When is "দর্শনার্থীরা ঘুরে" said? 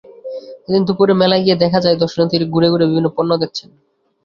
2.01-2.67